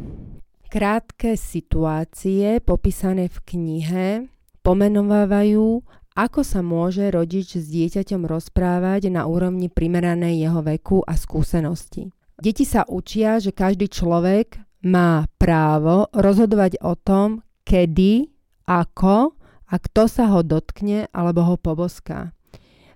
Krátke 0.73 1.37
situácie 1.37 2.57
popísané 2.57 3.29
v 3.29 3.37
knihe 3.45 4.07
pomenovávajú, 4.65 5.85
ako 6.17 6.41
sa 6.41 6.65
môže 6.65 7.13
rodič 7.13 7.61
s 7.61 7.69
dieťaťom 7.69 8.25
rozprávať 8.25 9.13
na 9.13 9.29
úrovni 9.29 9.69
primeranej 9.69 10.41
jeho 10.41 10.65
veku 10.65 11.05
a 11.05 11.13
skúsenosti. 11.13 12.09
Deti 12.41 12.65
sa 12.65 12.89
učia, 12.89 13.37
že 13.37 13.53
každý 13.53 13.85
človek 13.85 14.57
má 14.89 15.29
právo 15.37 16.09
rozhodovať 16.09 16.81
o 16.81 16.97
tom, 16.97 17.45
kedy, 17.69 18.33
ako 18.65 19.37
a 19.69 19.75
kto 19.77 20.09
sa 20.09 20.25
ho 20.33 20.41
dotkne 20.41 21.05
alebo 21.13 21.53
ho 21.53 21.55
poboská. 21.61 22.33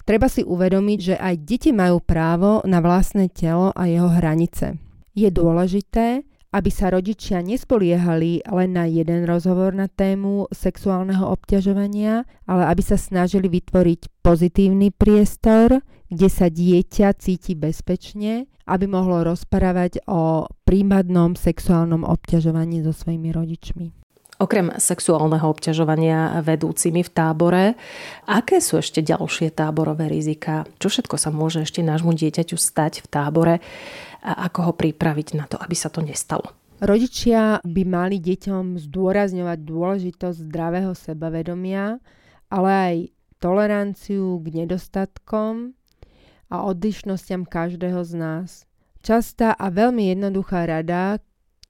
Treba 0.02 0.26
si 0.26 0.42
uvedomiť, 0.42 1.00
že 1.14 1.16
aj 1.22 1.46
deti 1.46 1.70
majú 1.70 2.02
právo 2.02 2.66
na 2.66 2.82
vlastné 2.82 3.30
telo 3.30 3.70
a 3.78 3.86
jeho 3.86 4.10
hranice. 4.10 4.82
Je 5.14 5.30
dôležité, 5.30 6.26
aby 6.52 6.70
sa 6.72 6.90
rodičia 6.94 7.44
nespoliehali 7.44 8.48
len 8.48 8.70
na 8.72 8.88
jeden 8.88 9.28
rozhovor 9.28 9.76
na 9.76 9.92
tému 9.92 10.48
sexuálneho 10.50 11.28
obťažovania, 11.28 12.24
ale 12.48 12.64
aby 12.72 12.82
sa 12.84 12.96
snažili 12.96 13.52
vytvoriť 13.52 14.24
pozitívny 14.24 14.96
priestor, 14.96 15.84
kde 16.08 16.28
sa 16.32 16.48
dieťa 16.48 17.20
cíti 17.20 17.54
bezpečne, 17.54 18.48
aby 18.68 18.86
mohlo 18.88 19.28
rozprávať 19.28 20.08
o 20.08 20.48
prípadnom 20.64 21.36
sexuálnom 21.36 22.08
obťažovaní 22.08 22.84
so 22.84 22.96
svojimi 22.96 23.32
rodičmi. 23.36 23.88
Okrem 24.38 24.70
sexuálneho 24.78 25.50
obťažovania 25.50 26.46
vedúcimi 26.46 27.02
v 27.02 27.10
tábore, 27.10 27.66
aké 28.30 28.62
sú 28.62 28.78
ešte 28.78 29.02
ďalšie 29.02 29.50
táborové 29.50 30.06
rizika? 30.06 30.62
Čo 30.78 30.94
všetko 30.94 31.18
sa 31.18 31.34
môže 31.34 31.66
ešte 31.66 31.82
nášmu 31.82 32.14
dieťaťu 32.14 32.54
stať 32.54 33.02
v 33.02 33.08
tábore 33.10 33.56
a 34.24 34.48
ako 34.50 34.72
ho 34.72 34.74
pripraviť 34.74 35.28
na 35.38 35.46
to, 35.46 35.60
aby 35.60 35.76
sa 35.78 35.90
to 35.90 36.02
nestalo? 36.02 36.54
Rodičia 36.78 37.58
by 37.66 37.84
mali 37.90 38.22
deťom 38.22 38.78
zdôrazňovať 38.78 39.60
dôležitosť 39.66 40.38
zdravého 40.46 40.94
sebavedomia, 40.94 41.98
ale 42.54 42.70
aj 42.70 42.96
toleranciu 43.42 44.38
k 44.46 44.64
nedostatkom 44.64 45.74
a 46.54 46.56
odlišnostiam 46.70 47.50
každého 47.50 48.02
z 48.06 48.14
nás. 48.14 48.50
Častá 49.02 49.58
a 49.58 49.74
veľmi 49.74 50.14
jednoduchá 50.14 50.70
rada, 50.70 51.18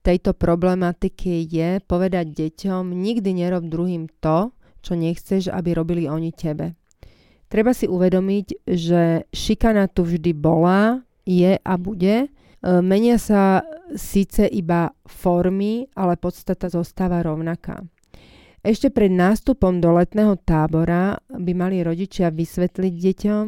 tejto 0.04 0.36
problematike 0.36 1.44
je 1.44 1.80
povedať 1.84 2.32
deťom, 2.32 2.92
nikdy 2.92 3.32
nerob 3.32 3.64
druhým 3.68 4.12
to, 4.20 4.52
čo 4.84 4.92
nechceš, 4.92 5.48
aby 5.48 5.72
robili 5.72 6.04
oni 6.04 6.32
tebe. 6.36 6.76
Treba 7.48 7.72
si 7.72 7.88
uvedomiť, 7.88 8.68
že 8.68 9.24
šikana 9.32 9.88
tu 9.88 10.04
vždy 10.04 10.36
bola, 10.36 11.00
je 11.28 11.60
a 11.60 11.74
bude. 11.76 12.16
E, 12.24 12.28
menia 12.80 13.20
sa 13.20 13.60
síce 13.92 14.48
iba 14.48 14.96
formy, 15.04 15.84
ale 15.92 16.16
podstata 16.16 16.72
zostáva 16.72 17.20
rovnaká. 17.20 17.84
Ešte 18.64 18.90
pred 18.90 19.12
nástupom 19.12 19.78
do 19.78 19.94
letného 19.94 20.34
tábora 20.42 21.20
by 21.30 21.52
mali 21.54 21.84
rodičia 21.84 22.32
vysvetliť 22.32 22.92
deťom, 22.96 23.44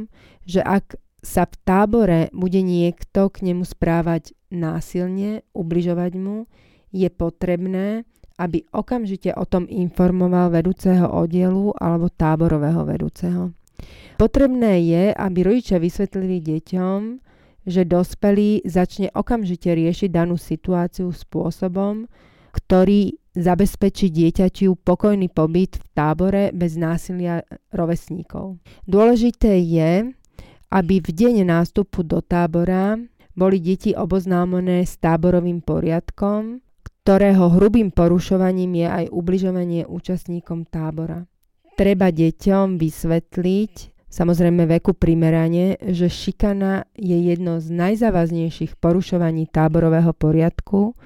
že 0.46 0.60
ak 0.62 1.00
sa 1.20 1.44
v 1.44 1.54
tábore 1.66 2.20
bude 2.32 2.62
niekto 2.62 3.28
k 3.28 3.50
nemu 3.50 3.66
správať 3.66 4.32
násilne, 4.48 5.44
ubližovať 5.52 6.12
mu, 6.16 6.48
je 6.94 7.10
potrebné, 7.10 8.08
aby 8.40 8.64
okamžite 8.72 9.34
o 9.36 9.44
tom 9.44 9.68
informoval 9.68 10.48
vedúceho 10.48 11.04
oddielu 11.10 11.76
alebo 11.76 12.08
táborového 12.08 12.88
vedúceho. 12.88 13.52
Potrebné 14.16 14.80
je, 14.84 15.04
aby 15.12 15.38
rodičia 15.44 15.76
vysvetlili 15.76 16.40
deťom, 16.40 17.00
že 17.68 17.85
dospelý 17.85 18.64
začne 18.64 19.12
okamžite 19.12 19.68
riešiť 19.73 20.11
danú 20.12 20.40
situáciu 20.40 21.12
spôsobom, 21.12 22.09
ktorý 22.51 23.20
zabezpečí 23.37 24.11
dieťaťu 24.11 24.75
pokojný 24.83 25.31
pobyt 25.31 25.79
v 25.79 25.87
tábore 25.94 26.44
bez 26.51 26.75
násilia 26.75 27.46
rovesníkov. 27.70 28.59
Dôležité 28.90 29.61
je, 29.62 30.11
aby 30.70 30.94
v 30.99 31.11
deň 31.11 31.46
nástupu 31.46 32.03
do 32.03 32.18
tábora 32.23 32.99
boli 33.38 33.62
deti 33.62 33.94
oboznámené 33.94 34.83
s 34.83 34.99
táborovým 34.99 35.62
poriadkom, 35.62 36.59
ktorého 37.03 37.55
hrubým 37.57 37.94
porušovaním 37.94 38.85
je 38.85 38.88
aj 38.88 39.05
ubližovanie 39.14 39.83
účastníkom 39.87 40.66
tábora. 40.68 41.25
Treba 41.79 42.12
deťom 42.12 42.77
vysvetliť, 42.77 43.75
samozrejme 44.11 44.66
veku 44.66 44.92
primerane, 44.92 45.79
že 45.81 46.11
šikana 46.11 46.85
je 46.99 47.14
jedno 47.14 47.62
z 47.62 47.70
najzávaznejších 47.70 48.77
porušovaní 48.77 49.46
táborového 49.49 50.11
poriadku 50.12 50.99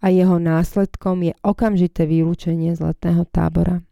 a 0.00 0.08
jeho 0.08 0.38
následkom 0.38 1.26
je 1.26 1.34
okamžité 1.42 2.06
vylúčenie 2.06 2.72
z 2.72 2.80
letného 2.80 3.26
tábora. 3.28 3.82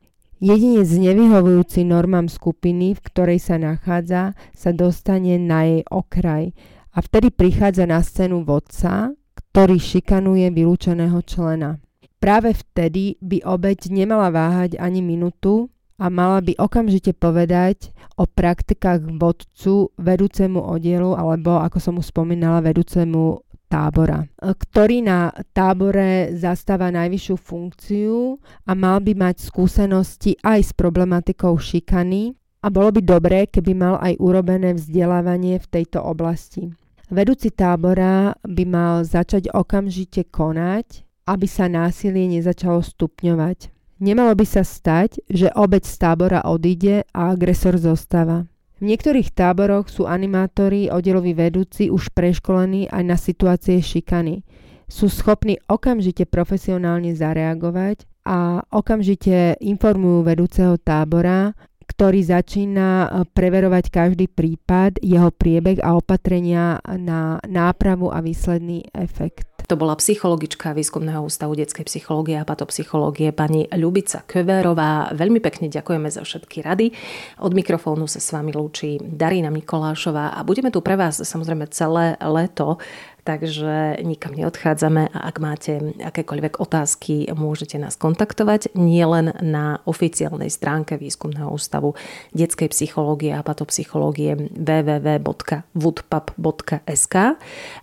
Jedinec 0.42 0.90
nevyhovujúci 0.90 1.86
normám 1.86 2.26
skupiny, 2.26 2.98
v 2.98 3.00
ktorej 3.06 3.38
sa 3.38 3.62
nachádza, 3.62 4.34
sa 4.50 4.70
dostane 4.74 5.38
na 5.38 5.62
jej 5.62 5.82
okraj 5.86 6.50
a 6.90 6.98
vtedy 6.98 7.30
prichádza 7.30 7.86
na 7.86 8.02
scénu 8.02 8.42
vodca, 8.42 9.14
ktorý 9.38 9.78
šikanuje 9.78 10.50
vylúčeného 10.50 11.22
člena. 11.22 11.78
Práve 12.18 12.54
vtedy 12.54 13.18
by 13.22 13.42
obeď 13.42 13.90
nemala 13.90 14.34
váhať 14.34 14.82
ani 14.82 15.02
minútu 15.02 15.70
a 16.02 16.10
mala 16.10 16.42
by 16.42 16.58
okamžite 16.58 17.14
povedať 17.14 17.94
o 18.18 18.26
praktikách 18.26 19.06
vodcu, 19.14 19.94
vedúcemu 19.94 20.58
oddielu 20.58 21.14
alebo, 21.14 21.62
ako 21.62 21.78
som 21.78 21.94
už 22.02 22.10
spomínala, 22.10 22.58
vedúcemu 22.58 23.38
tábora, 23.70 24.26
ktorý 24.36 25.00
na 25.00 25.32
tábore 25.54 26.34
zastáva 26.36 26.92
najvyššiu 26.92 27.36
funkciu 27.40 28.36
a 28.68 28.74
mal 28.74 29.00
by 29.00 29.16
mať 29.16 29.46
skúsenosti 29.46 30.36
aj 30.44 30.60
s 30.60 30.70
problematikou 30.76 31.56
šikany 31.56 32.36
a 32.60 32.68
bolo 32.68 32.92
by 32.92 33.00
dobré, 33.00 33.48
keby 33.48 33.72
mal 33.72 33.94
aj 34.02 34.20
urobené 34.20 34.76
vzdelávanie 34.76 35.56
v 35.56 35.70
tejto 35.72 36.04
oblasti. 36.04 36.68
Vedúci 37.08 37.48
tábora 37.48 38.36
by 38.44 38.64
mal 38.68 38.94
začať 39.08 39.48
okamžite 39.54 40.28
konať, 40.28 41.08
aby 41.24 41.46
sa 41.48 41.70
násilie 41.70 42.28
nezačalo 42.28 42.84
stupňovať. 42.84 43.72
Nemalo 44.02 44.34
by 44.34 44.42
sa 44.42 44.66
stať, 44.66 45.22
že 45.30 45.46
obeď 45.54 45.86
z 45.86 45.94
tábora 45.94 46.42
odíde 46.42 47.06
a 47.14 47.30
agresor 47.30 47.78
zostáva. 47.78 48.50
V 48.82 48.90
niektorých 48.90 49.30
táboroch 49.30 49.86
sú 49.86 50.10
animátori, 50.10 50.90
oddeloví 50.90 51.38
vedúci 51.38 51.86
už 51.86 52.10
preškolení 52.10 52.90
aj 52.90 53.02
na 53.06 53.14
situácie 53.14 53.78
šikany. 53.78 54.42
Sú 54.90 55.06
schopní 55.06 55.62
okamžite 55.70 56.26
profesionálne 56.26 57.14
zareagovať 57.14 58.02
a 58.26 58.66
okamžite 58.74 59.54
informujú 59.62 60.26
vedúceho 60.26 60.82
tábora 60.82 61.54
ktorý 61.92 62.24
začína 62.24 62.88
e, 62.88 63.08
preverovať 63.28 63.92
každý 63.92 64.32
prípad, 64.32 64.96
jeho 65.04 65.28
priebeh 65.28 65.84
a 65.84 65.92
opatrenia 65.92 66.80
na 66.88 67.36
nápravu 67.44 68.08
a 68.08 68.24
výsledný 68.24 68.88
efekt. 68.96 69.52
To 69.70 69.78
bola 69.78 69.94
psychologička 69.94 70.74
Výskumného 70.74 71.22
ústavu 71.22 71.54
detskej 71.54 71.86
psychológie 71.86 72.36
a 72.36 72.44
patopsychológie 72.44 73.30
pani 73.30 73.70
Ľubica 73.70 74.26
Köverová. 74.26 75.14
Veľmi 75.14 75.38
pekne 75.38 75.70
ďakujeme 75.70 76.10
za 76.10 76.26
všetky 76.26 76.66
rady. 76.66 76.90
Od 77.38 77.52
mikrofónu 77.54 78.10
sa 78.10 78.18
s 78.18 78.34
vami 78.34 78.50
lúči 78.50 78.98
Darina 78.98 79.54
Mikolášová 79.54 80.34
a 80.34 80.42
budeme 80.42 80.74
tu 80.74 80.82
pre 80.82 80.98
vás 80.98 81.22
samozrejme 81.22 81.70
celé 81.70 82.18
leto 82.18 82.82
takže 83.22 84.02
nikam 84.02 84.34
neodchádzame 84.34 85.14
a 85.14 85.18
ak 85.30 85.38
máte 85.38 85.94
akékoľvek 86.02 86.58
otázky, 86.58 87.30
môžete 87.32 87.78
nás 87.78 87.94
kontaktovať 87.96 88.74
nielen 88.74 89.30
na 89.40 89.78
oficiálnej 89.86 90.50
stránke 90.50 90.98
Výskumného 90.98 91.54
ústavu 91.54 91.94
detskej 92.34 92.68
psychológie 92.74 93.30
a 93.34 93.42
patopsychológie 93.46 94.36
www.woodpap.sk, 94.52 97.14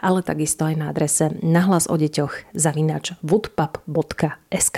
ale 0.03 0.21
takisto 0.21 0.65
aj 0.67 0.75
na 0.75 0.91
adrese 0.91 1.31
nahlas 1.39 1.87
o 1.87 1.95
deťoch 1.95 2.51
zavinač 2.51 3.15
woodpap.sk. 3.23 4.77